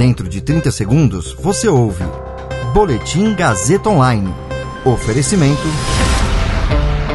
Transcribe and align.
Dentro 0.00 0.26
de 0.26 0.40
30 0.40 0.70
segundos, 0.70 1.34
você 1.34 1.68
ouve 1.68 2.04
Boletim 2.72 3.34
Gazeta 3.34 3.90
Online. 3.90 4.34
Oferecimento. 4.82 5.60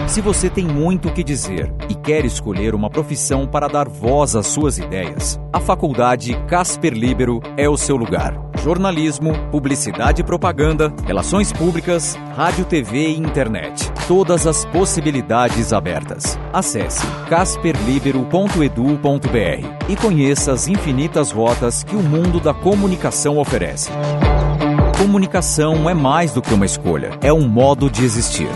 Se 0.07 0.21
você 0.21 0.49
tem 0.49 0.65
muito 0.65 1.09
o 1.09 1.11
que 1.11 1.23
dizer 1.23 1.73
e 1.89 1.95
quer 1.95 2.23
escolher 2.25 2.75
uma 2.75 2.89
profissão 2.89 3.45
para 3.47 3.67
dar 3.67 3.89
voz 3.89 4.35
às 4.35 4.47
suas 4.47 4.77
ideias, 4.77 5.39
a 5.51 5.59
Faculdade 5.59 6.39
Casper 6.47 6.93
Libero 6.93 7.41
é 7.57 7.67
o 7.67 7.75
seu 7.75 7.97
lugar. 7.97 8.39
Jornalismo, 8.63 9.33
publicidade 9.51 10.21
e 10.21 10.23
propaganda, 10.23 10.93
relações 11.05 11.51
públicas, 11.51 12.17
rádio, 12.35 12.63
TV 12.65 13.09
e 13.09 13.17
internet. 13.17 13.91
Todas 14.07 14.47
as 14.47 14.63
possibilidades 14.65 15.73
abertas. 15.73 16.39
Acesse 16.53 17.05
casperlibero.edu.br 17.27 19.89
e 19.89 19.95
conheça 19.95 20.53
as 20.53 20.67
infinitas 20.67 21.31
rotas 21.31 21.83
que 21.83 21.95
o 21.95 22.01
mundo 22.01 22.39
da 22.39 22.53
comunicação 22.53 23.39
oferece. 23.39 23.89
Comunicação 24.97 25.89
é 25.89 25.93
mais 25.93 26.31
do 26.31 26.41
que 26.41 26.53
uma 26.53 26.65
escolha, 26.65 27.11
é 27.21 27.33
um 27.33 27.45
modo 27.47 27.89
de 27.89 28.05
existir. 28.05 28.47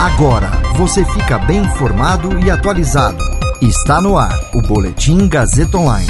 Agora 0.00 0.50
você 0.78 1.04
fica 1.04 1.36
bem 1.36 1.58
informado 1.58 2.38
e 2.38 2.50
atualizado. 2.50 3.22
Está 3.60 4.00
no 4.00 4.16
ar 4.16 4.34
o 4.54 4.62
Boletim 4.62 5.28
Gazeta 5.28 5.76
Online. 5.76 6.08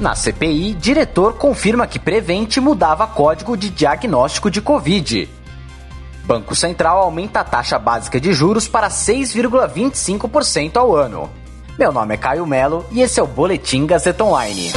Na 0.00 0.14
CPI, 0.14 0.72
diretor 0.74 1.32
confirma 1.32 1.84
que 1.88 1.98
Prevente 1.98 2.60
mudava 2.60 3.08
código 3.08 3.56
de 3.56 3.70
diagnóstico 3.70 4.52
de 4.52 4.60
Covid. 4.60 5.28
Banco 6.24 6.54
Central 6.54 6.98
aumenta 6.98 7.40
a 7.40 7.44
taxa 7.44 7.76
básica 7.76 8.20
de 8.20 8.32
juros 8.32 8.68
para 8.68 8.88
6,25% 8.88 10.76
ao 10.76 10.94
ano. 10.94 11.28
Meu 11.76 11.90
nome 11.90 12.14
é 12.14 12.16
Caio 12.16 12.46
Melo 12.46 12.86
e 12.92 13.00
esse 13.00 13.18
é 13.18 13.22
o 13.24 13.26
Boletim 13.26 13.84
Gazeta 13.84 14.22
Online. 14.22 14.70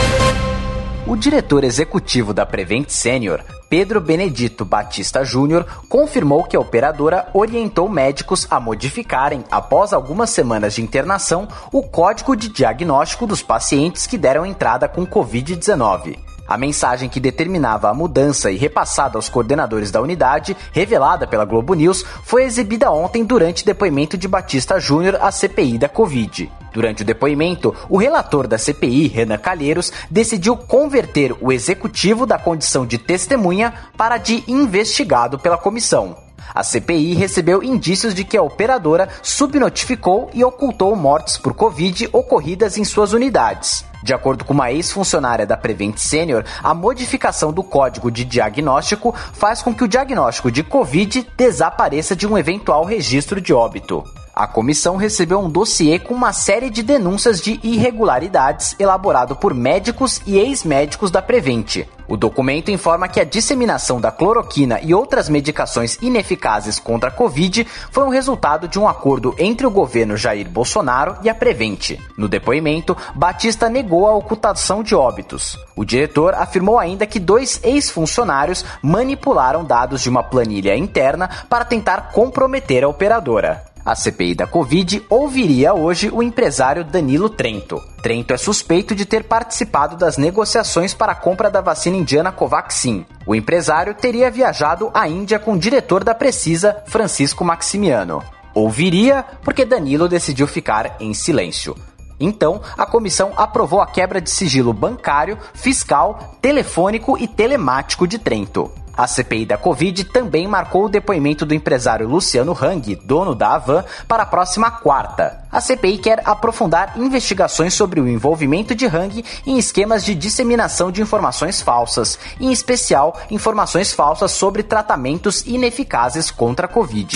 O 1.05 1.15
diretor 1.15 1.63
executivo 1.63 2.33
da 2.33 2.43
Prevent 2.43 2.89
Senior, 2.89 3.43
Pedro 3.69 3.99
Benedito 3.99 4.63
Batista 4.63 5.25
Júnior, 5.25 5.65
confirmou 5.89 6.43
que 6.43 6.55
a 6.55 6.59
operadora 6.59 7.29
orientou 7.33 7.89
médicos 7.89 8.47
a 8.49 8.59
modificarem, 8.59 9.43
após 9.51 9.91
algumas 9.91 10.29
semanas 10.29 10.75
de 10.75 10.81
internação, 10.81 11.47
o 11.71 11.83
código 11.83 12.35
de 12.35 12.47
diagnóstico 12.47 13.27
dos 13.27 13.41
pacientes 13.41 14.07
que 14.07 14.17
deram 14.17 14.45
entrada 14.45 14.87
com 14.87 15.05
Covid-19. 15.05 16.17
A 16.47 16.57
mensagem 16.57 17.09
que 17.09 17.19
determinava 17.19 17.89
a 17.89 17.93
mudança 17.93 18.49
e 18.49 18.55
repassada 18.55 19.17
aos 19.17 19.27
coordenadores 19.27 19.91
da 19.91 20.01
unidade, 20.01 20.55
revelada 20.71 21.27
pela 21.27 21.43
Globo 21.43 21.73
News, 21.73 22.05
foi 22.23 22.43
exibida 22.43 22.89
ontem 22.89 23.25
durante 23.25 23.65
depoimento 23.65 24.17
de 24.17 24.27
Batista 24.27 24.79
Júnior 24.79 25.17
à 25.21 25.29
CPI 25.29 25.77
da 25.77 25.89
Covid. 25.89 26.49
Durante 26.71 27.01
o 27.01 27.05
depoimento, 27.05 27.75
o 27.89 27.97
relator 27.97 28.47
da 28.47 28.57
CPI, 28.57 29.07
Renan 29.07 29.37
Calheiros, 29.37 29.91
decidiu 30.09 30.55
converter 30.55 31.35
o 31.41 31.51
executivo 31.51 32.25
da 32.25 32.37
condição 32.37 32.85
de 32.85 32.97
testemunha 32.97 33.73
para 33.97 34.17
de 34.17 34.43
investigado 34.47 35.39
pela 35.39 35.57
comissão. 35.57 36.26
A 36.53 36.63
CPI 36.63 37.13
recebeu 37.13 37.63
indícios 37.63 38.13
de 38.13 38.23
que 38.23 38.37
a 38.37 38.43
operadora 38.43 39.09
subnotificou 39.21 40.29
e 40.33 40.43
ocultou 40.43 40.95
mortes 40.95 41.37
por 41.37 41.53
Covid 41.53 42.09
ocorridas 42.11 42.77
em 42.77 42.83
suas 42.83 43.13
unidades. 43.13 43.85
De 44.03 44.13
acordo 44.13 44.45
com 44.45 44.53
uma 44.53 44.71
ex-funcionária 44.71 45.45
da 45.45 45.57
Prevent 45.57 45.97
Senior, 45.97 46.45
a 46.63 46.73
modificação 46.73 47.51
do 47.51 47.63
código 47.63 48.11
de 48.11 48.23
diagnóstico 48.23 49.13
faz 49.33 49.61
com 49.61 49.73
que 49.73 49.83
o 49.83 49.87
diagnóstico 49.87 50.51
de 50.51 50.63
Covid 50.63 51.27
desapareça 51.35 52.15
de 52.15 52.27
um 52.27 52.37
eventual 52.37 52.83
registro 52.85 53.41
de 53.41 53.53
óbito. 53.53 54.03
A 54.37 54.45
comissão 54.45 54.97
recebeu 54.97 55.39
um 55.39 55.49
dossiê 55.49 55.97
com 55.97 56.13
uma 56.13 56.31
série 56.31 56.69
de 56.69 56.83
denúncias 56.83 57.41
de 57.41 57.59
irregularidades 57.63 58.75
elaborado 58.77 59.35
por 59.35 59.51
médicos 59.51 60.21
e 60.27 60.37
ex-médicos 60.37 61.09
da 61.09 61.23
Prevent. 61.23 61.87
O 62.07 62.15
documento 62.15 62.69
informa 62.69 63.07
que 63.07 63.19
a 63.19 63.23
disseminação 63.23 63.99
da 63.99 64.11
cloroquina 64.11 64.79
e 64.79 64.93
outras 64.93 65.27
medicações 65.27 65.97
ineficazes 66.03 66.77
contra 66.77 67.09
a 67.09 67.11
Covid 67.11 67.65
foi 67.89 68.03
um 68.03 68.09
resultado 68.09 68.67
de 68.67 68.77
um 68.77 68.87
acordo 68.87 69.33
entre 69.39 69.65
o 69.65 69.71
governo 69.71 70.15
Jair 70.15 70.47
Bolsonaro 70.47 71.17
e 71.23 71.29
a 71.29 71.33
Prevent. 71.33 71.97
No 72.15 72.29
depoimento, 72.29 72.95
Batista 73.15 73.67
negou 73.71 74.05
a 74.05 74.15
ocultação 74.15 74.83
de 74.83 74.93
óbitos. 74.93 75.57
O 75.75 75.83
diretor 75.83 76.35
afirmou 76.35 76.77
ainda 76.77 77.07
que 77.07 77.19
dois 77.19 77.59
ex-funcionários 77.63 78.63
manipularam 78.83 79.65
dados 79.65 80.03
de 80.03 80.09
uma 80.11 80.21
planilha 80.21 80.77
interna 80.77 81.27
para 81.49 81.65
tentar 81.65 82.11
comprometer 82.11 82.83
a 82.83 82.87
operadora. 82.87 83.65
A 83.87 83.95
CPI 83.95 84.35
da 84.35 84.45
Covid 84.45 85.01
ouviria 85.09 85.73
hoje 85.73 86.09
o 86.09 86.21
empresário 86.21 86.83
Danilo 86.83 87.29
Trento. 87.29 87.81
Trento 88.03 88.33
é 88.33 88.37
suspeito 88.37 88.93
de 88.93 89.05
ter 89.05 89.23
participado 89.23 89.95
das 89.95 90.17
negociações 90.17 90.93
para 90.93 91.13
a 91.13 91.15
compra 91.15 91.49
da 91.49 91.61
vacina 91.61 91.95
indiana 91.95 92.29
Covaxin. 92.29 93.05
O 93.25 93.33
empresário 93.33 93.93
teria 93.93 94.29
viajado 94.29 94.91
à 94.93 95.07
Índia 95.07 95.39
com 95.39 95.53
o 95.53 95.57
diretor 95.57 96.03
da 96.03 96.13
Precisa, 96.13 96.83
Francisco 96.87 97.45
Maximiano. 97.45 98.21
Ouviria 98.53 99.23
porque 99.41 99.63
Danilo 99.63 100.09
decidiu 100.09 100.47
ficar 100.47 100.97
em 100.99 101.13
silêncio. 101.13 101.73
Então, 102.19 102.59
a 102.77 102.85
comissão 102.85 103.31
aprovou 103.37 103.79
a 103.79 103.87
quebra 103.87 104.19
de 104.19 104.29
sigilo 104.29 104.73
bancário, 104.73 105.37
fiscal, 105.53 106.35
telefônico 106.41 107.17
e 107.17 107.25
telemático 107.25 108.05
de 108.05 108.19
Trento. 108.19 108.69
A 108.97 109.05
CPI 109.05 109.45
da 109.45 109.57
Covid 109.59 110.05
também 110.05 110.47
marcou 110.47 110.85
o 110.85 110.89
depoimento 110.89 111.45
do 111.45 111.53
empresário 111.53 112.09
Luciano 112.09 112.57
Hang, 112.59 112.95
dono 112.95 113.35
da 113.35 113.53
Avan, 113.53 113.85
para 114.07 114.23
a 114.23 114.25
próxima 114.25 114.71
quarta. 114.71 115.45
A 115.51 115.61
CPI 115.61 115.99
quer 115.99 116.21
aprofundar 116.25 116.97
investigações 116.97 117.75
sobre 117.75 118.01
o 118.01 118.07
envolvimento 118.07 118.73
de 118.73 118.87
Hang 118.87 119.23
em 119.45 119.59
esquemas 119.59 120.03
de 120.03 120.15
disseminação 120.15 120.91
de 120.91 120.99
informações 120.99 121.61
falsas, 121.61 122.17
em 122.39 122.51
especial 122.51 123.15
informações 123.29 123.93
falsas 123.93 124.31
sobre 124.31 124.63
tratamentos 124.63 125.45
ineficazes 125.45 126.31
contra 126.31 126.65
a 126.65 126.69
Covid. 126.69 127.15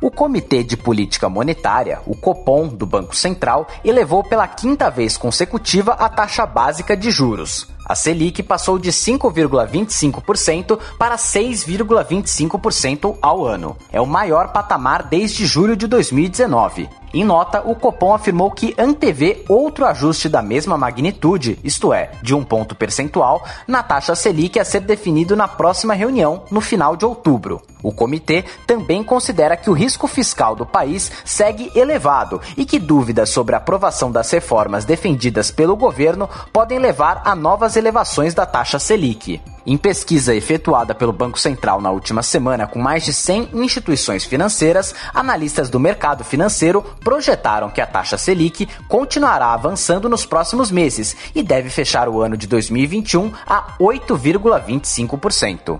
O 0.00 0.12
Comitê 0.12 0.62
de 0.62 0.76
Política 0.76 1.28
Monetária, 1.28 2.00
o 2.06 2.14
Copom, 2.14 2.68
do 2.68 2.86
Banco 2.86 3.16
Central, 3.16 3.66
elevou 3.84 4.22
pela 4.22 4.46
quinta 4.46 4.88
vez 4.90 5.16
consecutiva 5.16 5.92
a 5.92 6.08
taxa 6.08 6.46
básica 6.46 6.96
de 6.96 7.10
juros. 7.10 7.68
A 7.88 7.94
Selic 7.94 8.42
passou 8.42 8.78
de 8.78 8.92
5,25% 8.92 10.78
para 10.98 11.16
6,25% 11.16 13.16
ao 13.22 13.46
ano. 13.46 13.78
É 13.90 13.98
o 13.98 14.06
maior 14.06 14.52
patamar 14.52 15.04
desde 15.04 15.46
julho 15.46 15.74
de 15.74 15.86
2019. 15.86 16.90
Em 17.14 17.24
nota, 17.24 17.62
o 17.64 17.74
Copom 17.74 18.12
afirmou 18.12 18.50
que 18.50 18.74
antevê 18.76 19.42
outro 19.48 19.86
ajuste 19.86 20.28
da 20.28 20.42
mesma 20.42 20.76
magnitude, 20.76 21.58
isto 21.64 21.92
é, 21.92 22.10
de 22.22 22.34
um 22.34 22.44
ponto 22.44 22.74
percentual, 22.74 23.42
na 23.66 23.82
taxa 23.82 24.14
Selic 24.14 24.58
a 24.58 24.64
ser 24.64 24.80
definido 24.80 25.34
na 25.34 25.48
próxima 25.48 25.94
reunião, 25.94 26.42
no 26.50 26.60
final 26.60 26.96
de 26.96 27.06
outubro. 27.06 27.62
O 27.82 27.92
comitê 27.92 28.44
também 28.66 29.02
considera 29.02 29.56
que 29.56 29.70
o 29.70 29.72
risco 29.72 30.06
fiscal 30.06 30.54
do 30.54 30.66
país 30.66 31.10
segue 31.24 31.70
elevado 31.74 32.40
e 32.56 32.66
que 32.66 32.78
dúvidas 32.78 33.30
sobre 33.30 33.54
a 33.54 33.58
aprovação 33.58 34.10
das 34.10 34.30
reformas 34.30 34.84
defendidas 34.84 35.50
pelo 35.50 35.76
governo 35.76 36.28
podem 36.52 36.78
levar 36.78 37.22
a 37.24 37.34
novas 37.34 37.76
elevações 37.78 38.34
da 38.34 38.44
taxa 38.44 38.78
Selic. 38.78 39.40
Em 39.64 39.76
pesquisa 39.76 40.34
efetuada 40.34 40.94
pelo 40.94 41.12
Banco 41.12 41.38
Central 41.38 41.80
na 41.80 41.90
última 41.90 42.22
semana 42.22 42.66
com 42.66 42.78
mais 42.78 43.04
de 43.04 43.12
100 43.12 43.50
instituições 43.54 44.24
financeiras, 44.24 44.94
analistas 45.14 45.70
do 45.70 45.78
mercado 45.78 46.24
financeiro 46.24 46.82
projetaram 47.00 47.70
que 47.70 47.80
a 47.80 47.86
taxa 47.86 48.18
Selic 48.18 48.68
continuará 48.88 49.52
avançando 49.52 50.08
nos 50.08 50.26
próximos 50.26 50.70
meses 50.70 51.16
e 51.34 51.42
deve 51.42 51.70
fechar 51.70 52.08
o 52.08 52.20
ano 52.20 52.36
de 52.36 52.46
2021 52.46 53.32
a 53.46 53.76
8,25%. 53.78 55.78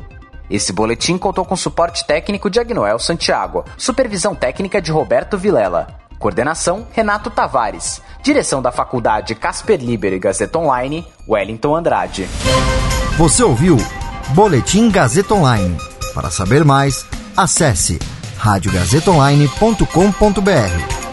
Esse 0.51 0.73
boletim 0.73 1.19
contou 1.19 1.45
com 1.45 1.57
suporte 1.57 2.07
técnico 2.07 2.49
de 2.49 2.59
Agnoel 2.59 2.99
Santiago, 2.99 3.65
supervisão 3.77 4.35
técnica 4.35 4.81
de 4.81 4.91
Roberto 4.91 5.37
Vilela. 5.37 6.08
Coordenação: 6.19 6.87
Renato 6.93 7.31
Tavares. 7.31 8.03
Direção 8.23 8.61
da 8.61 8.71
Faculdade 8.73 9.35
Casper 9.35 9.81
Liber 9.81 10.13
e 10.13 10.19
Gazeta 10.19 10.59
Online, 10.59 11.07
Wellington 11.29 11.77
Andrade. 11.77 12.29
Você 13.17 13.43
ouviu 13.43 13.77
Boletim 14.35 14.91
Gazeta 14.91 15.35
Online. 15.35 15.77
Para 16.15 16.31
saber 16.31 16.65
mais, 16.65 17.07
acesse 17.37 17.99
radiogazetaonline.com.br. 18.39 21.08